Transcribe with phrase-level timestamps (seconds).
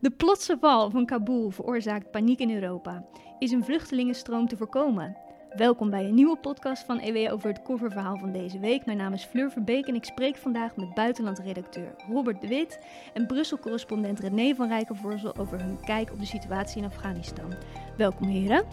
[0.00, 3.04] De plotse val van Kabul veroorzaakt paniek in Europa.
[3.38, 5.16] Is een vluchtelingenstroom te voorkomen?
[5.56, 8.86] Welkom bij een nieuwe podcast van EW over het coververhaal van deze week.
[8.86, 12.78] Mijn naam is Fleur Verbeek en ik spreek vandaag met buitenlandredacteur Robert de Wit
[13.14, 17.52] en Brussel-correspondent René van Rijkenvoorzel over hun kijk op de situatie in Afghanistan.
[17.96, 18.64] Welkom heren.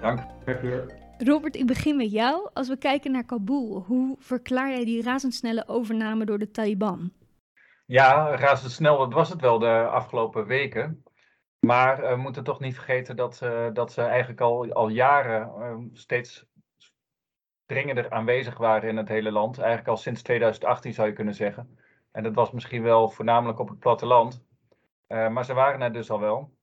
[0.00, 0.20] Dank,
[0.58, 0.94] Fleur.
[1.18, 2.50] Robert, ik begin met jou.
[2.52, 7.12] Als we kijken naar Kabul, hoe verklaar jij die razendsnelle overname door de Taliban?
[7.90, 11.02] Ja, razendsnel, was het wel de afgelopen weken.
[11.58, 15.76] Maar we moeten toch niet vergeten dat, uh, dat ze eigenlijk al, al jaren uh,
[15.92, 16.46] steeds
[17.66, 19.58] dringender aanwezig waren in het hele land.
[19.58, 21.78] Eigenlijk al sinds 2018 zou je kunnen zeggen.
[22.12, 24.44] En dat was misschien wel voornamelijk op het platteland.
[25.08, 26.54] Uh, maar ze waren er dus al wel.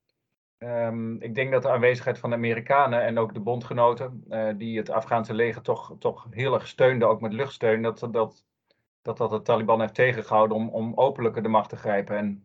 [0.58, 4.24] Um, ik denk dat de aanwezigheid van de Amerikanen en ook de bondgenoten,
[4.58, 8.46] die het Afghaanse leger toch, toch heel erg steunden, ook met luchtsteun, dat, dat,
[9.16, 12.16] dat dat de Taliban heeft tegengehouden om, om openlijker de macht te grijpen.
[12.16, 12.44] En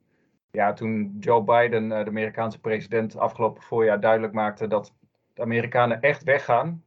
[0.52, 4.94] ja, toen Joe Biden, de Amerikaanse president, afgelopen voorjaar duidelijk maakte dat
[5.34, 6.84] de Amerikanen echt weggaan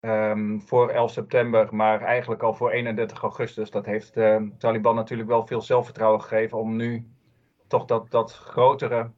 [0.00, 5.28] um, voor 11 september, maar eigenlijk al voor 31 augustus, dat heeft de Taliban natuurlijk
[5.28, 7.06] wel veel zelfvertrouwen gegeven om nu
[7.66, 9.10] toch dat, dat grotere,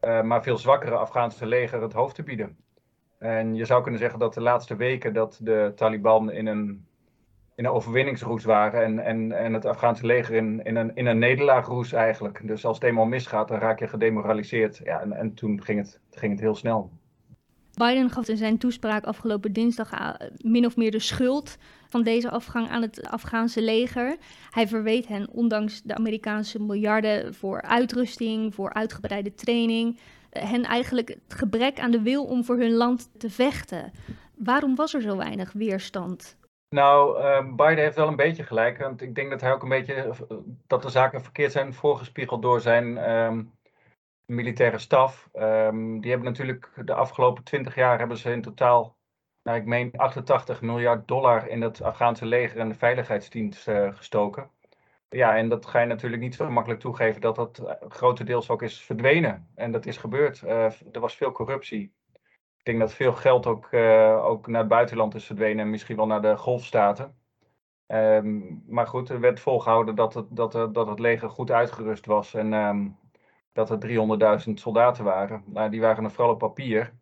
[0.00, 2.56] uh, maar veel zwakkere Afghaanse leger het hoofd te bieden.
[3.18, 6.86] En je zou kunnen zeggen dat de laatste weken dat de Taliban in een
[7.56, 11.18] in een overwinningsroes waren en, en, en het Afghaanse leger in, in een, in een
[11.18, 12.40] nederlaagroes eigenlijk.
[12.44, 14.80] Dus als het eenmaal misgaat, dan raak je gedemoraliseerd.
[14.84, 16.90] Ja, en, en toen ging het, ging het heel snel.
[17.74, 21.56] Biden gaf in zijn toespraak afgelopen dinsdag min of meer de schuld
[21.88, 24.16] van deze afgang aan het Afghaanse leger.
[24.50, 29.98] Hij verweet hen, ondanks de Amerikaanse miljarden voor uitrusting, voor uitgebreide training,
[30.30, 33.92] hen eigenlijk het gebrek aan de wil om voor hun land te vechten.
[34.34, 36.36] Waarom was er zo weinig weerstand
[36.76, 38.78] nou, uh, Biden heeft wel een beetje gelijk.
[38.78, 42.42] Want ik denk dat hij ook een beetje eh, dat de zaken verkeerd zijn voorgespiegeld
[42.42, 43.52] door zijn um,
[44.24, 45.28] militaire staf.
[45.34, 48.96] Um, die hebben natuurlijk de afgelopen twintig jaar hebben ze in totaal,
[49.42, 54.50] nou, ik meen 88 miljard dollar in het Afghaanse leger en de veiligheidsdienst uh, gestoken.
[55.08, 58.62] Ja, en dat ga je natuurlijk niet zo makkelijk toegeven dat dat eh, grotendeels ook
[58.62, 59.48] is verdwenen.
[59.54, 60.40] En dat is gebeurd.
[60.40, 61.92] Er was veel corruptie.
[62.66, 65.96] Ik denk dat veel geld ook, uh, ook naar het buitenland is verdwenen en misschien
[65.96, 67.16] wel naar de golfstaten.
[67.86, 72.34] Um, maar goed, er werd volgehouden dat het, dat, dat het leger goed uitgerust was
[72.34, 72.98] en um,
[73.52, 73.78] dat er
[74.46, 75.42] 300.000 soldaten waren.
[75.46, 76.92] Nou, die waren er vooral op papier.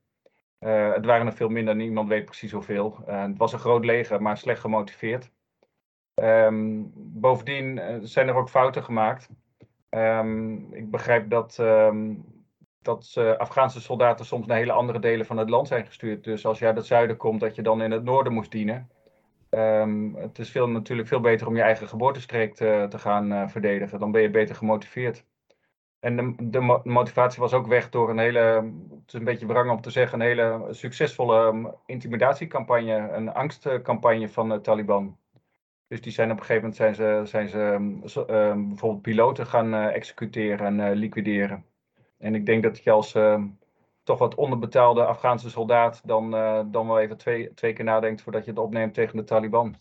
[0.60, 2.98] Uh, het waren er veel minder, niemand weet precies hoeveel.
[3.04, 5.30] Het was een groot leger, maar slecht gemotiveerd.
[6.14, 9.28] Um, bovendien zijn er ook fouten gemaakt.
[10.70, 11.58] ik begrijp dat
[12.84, 16.24] dat uh, Afghaanse soldaten soms naar hele andere delen van het land zijn gestuurd.
[16.24, 18.90] Dus als je uit het zuiden komt, dat je dan in het noorden moest dienen.
[19.50, 23.48] Um, het is veel, natuurlijk veel beter om je eigen geboortestreek te, te gaan uh,
[23.48, 23.98] verdedigen.
[23.98, 25.24] Dan ben je beter gemotiveerd.
[26.00, 28.38] En de, de, motivatie was ook weg door een hele,
[28.90, 34.28] het is een beetje wrang om te zeggen, een hele succesvolle um, intimidatiecampagne, een angstcampagne
[34.28, 35.18] van de Taliban.
[35.88, 39.74] Dus die zijn op een gegeven moment zijn ze, zijn ze um, bijvoorbeeld piloten gaan
[39.74, 41.64] uh, executeren en liquideren.
[42.18, 43.42] En ik denk dat als uh,
[44.02, 48.44] toch wat onderbetaalde Afghaanse soldaat dan, uh, dan wel even twee, twee keer nadenkt voordat
[48.44, 49.76] je het opneemt tegen de Taliban.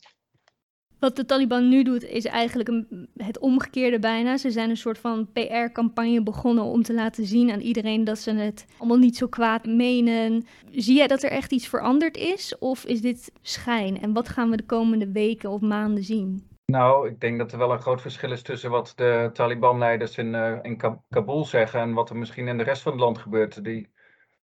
[1.00, 4.38] Wat de Taliban nu doet is eigenlijk een, het omgekeerde bijna.
[4.38, 8.32] Ze zijn een soort van PR-campagne begonnen om te laten zien aan iedereen dat ze
[8.32, 10.46] het allemaal niet zo kwaad menen.
[10.72, 14.02] Zie jij dat er echt iets veranderd is of is dit schijn?
[14.02, 16.53] En wat gaan we de komende weken of maanden zien?
[16.66, 20.34] Nou, ik denk dat er wel een groot verschil is tussen wat de Taliban-leiders in,
[20.34, 23.64] uh, in Kabul zeggen en wat er misschien in de rest van het land gebeurt.
[23.64, 23.92] Die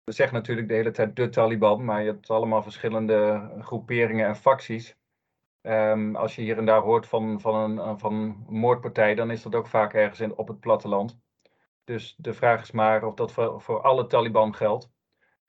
[0.06, 4.98] zeggen natuurlijk de hele tijd de Taliban, maar je hebt allemaal verschillende groeperingen en facties.
[5.62, 9.42] Um, als je hier en daar hoort van, van, een, van een moordpartij, dan is
[9.42, 11.20] dat ook vaak ergens in, op het platteland.
[11.84, 14.92] Dus de vraag is maar of dat voor, voor alle Taliban geldt.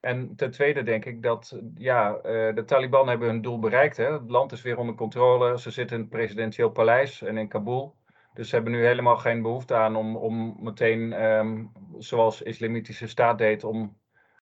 [0.00, 2.22] En ten tweede denk ik dat ja, uh,
[2.54, 3.96] de Taliban hebben hun doel bereikt.
[3.96, 4.12] Hè.
[4.12, 5.58] Het land is weer onder controle.
[5.58, 7.98] Ze zitten in het presidentieel paleis en in Kabul.
[8.34, 13.08] Dus ze hebben nu helemaal geen behoefte aan om, om meteen, um, zoals de Islamitische
[13.08, 13.98] Staat deed, om,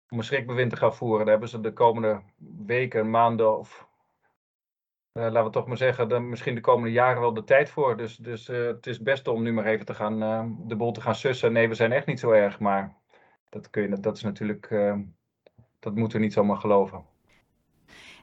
[0.09, 1.19] om een schrikbewind te gaan voeren.
[1.19, 2.21] Daar hebben ze de komende
[2.65, 3.87] weken, maanden of
[5.13, 7.97] uh, laten we toch maar zeggen, de, misschien de komende jaren wel de tijd voor.
[7.97, 10.19] Dus, dus uh, het is best om nu maar even te gaan,
[10.67, 11.53] de boel te gaan sussen.
[11.53, 12.97] Nee, we zijn echt niet zo erg, maar
[13.49, 15.01] dat, kun je, dat is natuurlijk ehm,
[15.79, 17.03] dat moeten we niet zomaar geloven.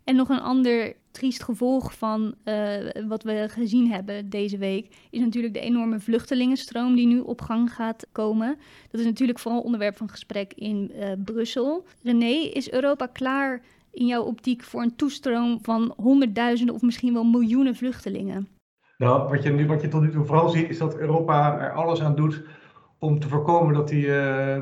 [0.04, 2.74] En nog een ander triest gevolg van uh,
[3.08, 7.74] wat we gezien hebben deze week is natuurlijk de enorme vluchtelingenstroom die nu op gang
[7.74, 8.58] gaat komen.
[8.90, 11.84] Dat is natuurlijk vooral onderwerp van gesprek in uh, Brussel.
[12.02, 17.24] René, is Europa klaar in jouw optiek voor een toestroom van honderdduizenden of misschien wel
[17.24, 18.48] miljoenen vluchtelingen?
[18.96, 21.72] Nou, wat je, nu, wat je tot nu toe vooral ziet is dat Europa er
[21.72, 22.42] alles aan doet
[22.98, 24.08] om te voorkomen dat die,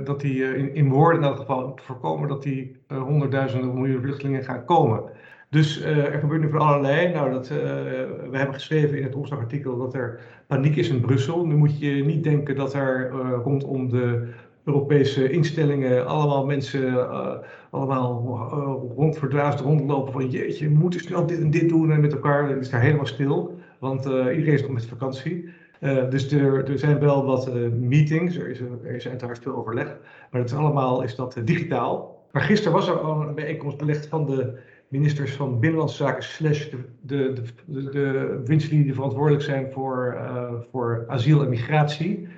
[0.05, 4.03] dat die in, in woorden in elk geval, te voorkomen dat die honderdduizenden of miljoenen
[4.03, 5.03] vluchtelingen gaan komen.
[5.51, 7.13] Dus er gebeurt nu van allerlei.
[7.13, 11.47] Nou, dat, we hebben geschreven in het Opslagartikel dat er paniek is in Brussel.
[11.47, 13.11] Nu moet je niet denken dat er
[13.45, 14.33] rondom de
[14.65, 17.35] Europese instellingen allemaal mensen uh,
[17.71, 18.23] allemaal
[18.53, 22.49] uh, rondverdwaasd rondlopen van jeetje, we moeten snel dit en dit doen en met elkaar.
[22.49, 25.49] Het is daar helemaal stil, want uh, iedereen is nog met vakantie.
[26.11, 29.97] Dus er, zijn wel wat meetings, er is, er is uiteraard veel overleg,
[30.31, 32.23] maar het is allemaal is dat digitaal.
[32.33, 34.59] Maar gisteren was er al een bijeenkomst belegd van de
[34.89, 40.17] ministers van Binnenlandse Zaken slash de, de, de, de, die verantwoordelijk zijn voor,
[40.71, 42.29] voor asiel en migratie.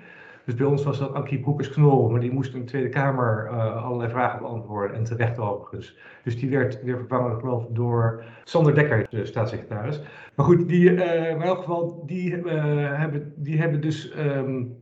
[0.45, 4.11] Dus bij ons was dat Ankie Broekers-Knol, maar die moest in de Tweede Kamer allerlei
[4.11, 5.97] vragen beantwoorden en terecht overigens.
[6.25, 8.06] Dus die werd weer vervangen door
[8.49, 10.01] Sander Dekker, de staatssecretaris.
[10.35, 14.77] Maar goed, die, uh, in elk geval, die, uh, hebben, die hebben dus um,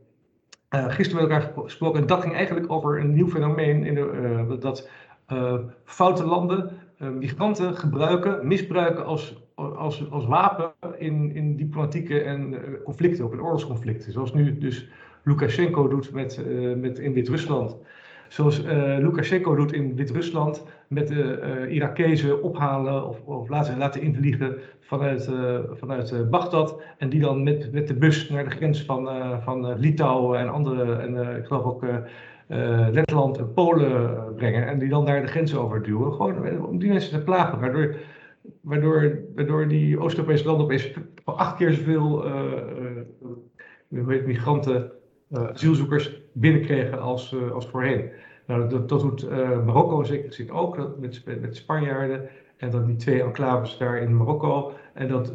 [0.71, 2.01] gisteren met elkaar gesproken.
[2.01, 4.89] En dat ging eigenlijk over een nieuw fenomeen in de, dat
[5.85, 13.33] foute landen migranten gebruiken, misbruiken als, als, als wapen in, in diplomatieke en conflicten, ook
[13.33, 14.13] in oorlogsconflicten.
[14.13, 14.89] Zoals nu dus
[15.23, 16.45] Lukashenko doet met,
[16.77, 17.77] met in Wit-Rusland.
[18.35, 24.01] Zoals uh, Lukashenko doet in Wit-Rusland met de uh, Irakezen ophalen of, of laten, laten
[24.01, 25.31] invliegen vanuit,
[25.71, 26.83] vanuit Bagdad.
[26.99, 29.09] En die dan met, met de bus naar de grens van,
[29.43, 31.85] van Litouwen en andere, en ik geloof ook
[32.93, 34.67] Letland en Polen brengen.
[34.67, 36.13] En die dan daar de grens over duwen.
[36.13, 37.61] Gewoon om die mensen te plagen.
[37.61, 37.95] Waardoor,
[38.61, 40.93] waardoor, waardoor die Oost-Europese landen opeens
[41.25, 42.25] acht keer zoveel
[44.27, 44.93] migranten
[45.31, 48.11] uh, asielzoekers binnenkregen als, uh, als voorheen.
[48.46, 52.29] Nou, dat, dat doet uh, Marokko gezien ook, met, met Spanjaarden.
[52.56, 54.73] En dan die twee enclaves daar in Marokko.
[54.94, 55.32] En dat,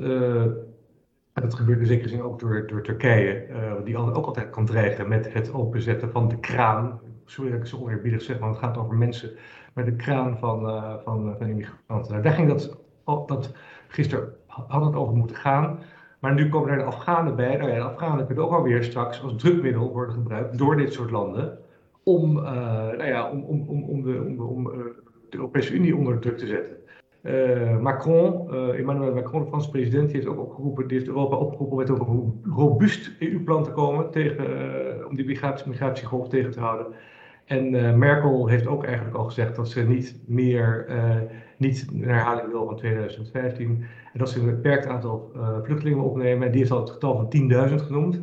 [1.33, 3.47] dat gebeurt zeker gezien ook door, door Turkije,
[3.83, 7.00] die ook altijd kan dreigen met het openzetten van de kraan.
[7.25, 9.29] Sorry dat ik zo oneerbiedig zeg, want het gaat over mensen.
[9.73, 10.61] Maar de kraan van,
[11.03, 12.11] van, van immigranten.
[12.11, 12.77] Nou, daar ging dat,
[13.27, 13.51] dat
[13.88, 15.79] gisteren had het over moeten gaan.
[16.19, 17.57] Maar nu komen er de Afghanen bij.
[17.57, 21.11] Nou ja, de Afghanen kunnen ook alweer straks als drukmiddel worden gebruikt door dit soort
[21.11, 21.59] landen.
[22.09, 22.44] Om, uh,
[22.88, 24.73] nou ja, om, om, om, om, de, om, om uh,
[25.29, 26.77] de Europese Unie onder druk te zetten.
[27.23, 31.89] Uh, Macron, Emmanuel Macron, de Franse president, heeft ook opgeroepen, die heeft Europa opgeroepen met
[31.89, 36.88] een robuust EU-plan te komen tegen, om die migratie, migratiegolf tegen te houden.
[37.45, 40.85] En Merkel heeft ook eigenlijk al gezegd dat ze niet meer,
[41.57, 43.85] niet een herhaling wil van 2015.
[44.13, 46.45] En dat ze een beperkt aantal uh, vluchtelingen opnemen.
[46.45, 48.21] En die heeft al het getal van 10.000 genoemd.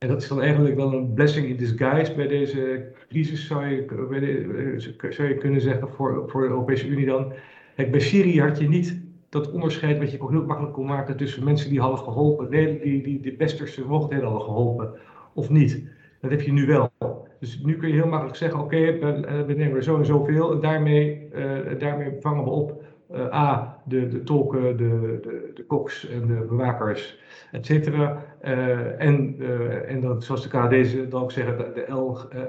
[0.00, 3.84] En dat is dan eigenlijk wel een blessing in disguise bij deze crisis, zou je,
[4.20, 7.32] de, zou je kunnen zeggen, voor, voor de Europese Unie dan.
[7.76, 11.44] Kijk, bij Syrië had je niet dat onderscheid wat je heel makkelijk kon maken tussen
[11.44, 14.94] mensen die hadden geholpen, die, die, de westerse mochten hadden geholpen,
[15.34, 15.84] of niet.
[16.20, 16.92] Dat heb je nu wel.
[17.40, 20.52] Dus nu kun je heel makkelijk zeggen, oké, we, we, nemen er zo en zoveel
[20.52, 22.82] en daarmee, uh, daarmee vangen we op
[23.14, 27.18] uh, A, de, de tolken, de, de, de koks en de bewakers,
[27.52, 28.24] et cetera.
[28.44, 31.86] Uh, en, uh, en dat, zoals de KD dan ook zeggen, de, de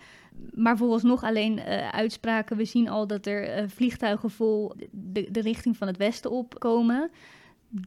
[0.55, 2.57] Maar vooralsnog alleen uh, uitspraken.
[2.57, 7.11] We zien al dat er uh, vliegtuigen vol de, de, richting van het westen opkomen.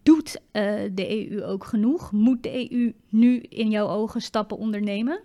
[0.03, 2.11] Doet uh, de EU ook genoeg?
[2.11, 5.19] Moet de EU nu in jouw ogen stappen ondernemen?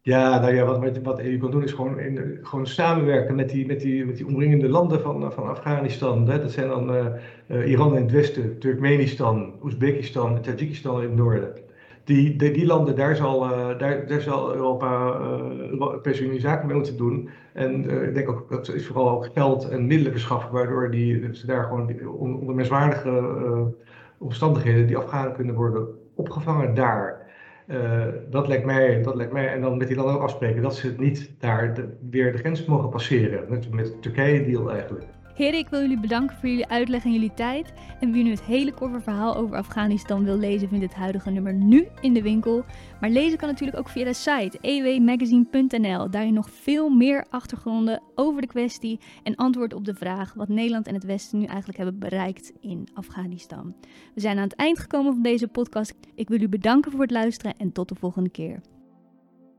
[0.00, 3.50] Ja, nou ja, wat, wat de EU kan doen is gewoon, in, gewoon samenwerken met
[3.50, 6.28] die, met, die, met die omringende landen van, van Afghanistan.
[6.28, 6.40] Hè.
[6.40, 7.14] Dat zijn dan
[7.48, 11.54] Iran in het westen, Turkmenistan, Oezbekistan en Tajikistan in het noorden
[12.04, 16.96] die, die, landen, daar zal, uh, daar, daar zal Europa, uh, Europese zaken mee moeten
[16.96, 17.28] doen.
[17.52, 21.34] En uh, ik denk ook dat is vooral ook geld en middelen verschaffen, waardoor die,
[21.34, 23.74] ze daar gewoon onder menswaardige
[24.18, 27.20] omstandigheden die Afghanen kunnen worden opgevangen daar.
[28.30, 31.30] dat, lijkt mij, dat lijkt mij, en dan met die landen afspreken dat ze niet
[31.38, 31.74] daar
[32.10, 33.44] weer de grens mogen passeren.
[33.48, 35.04] Met, met de Turkije-deal eigenlijk.
[35.34, 37.72] Heren, ik wil jullie bedanken voor jullie uitleg en jullie tijd.
[38.00, 41.54] En wie nu het hele korte verhaal over Afghanistan wil lezen, vindt het huidige nummer
[41.54, 42.64] nu in de winkel.
[43.00, 46.10] Maar lezen kan natuurlijk ook via de site ewmagazine.nl.
[46.10, 50.86] Daarin nog veel meer achtergronden over de kwestie en antwoord op de vraag wat Nederland
[50.86, 53.74] en het Westen nu eigenlijk hebben bereikt in Afghanistan.
[54.14, 55.94] We zijn aan het eind gekomen van deze podcast.
[56.14, 58.60] Ik wil u bedanken voor het luisteren en tot de volgende keer.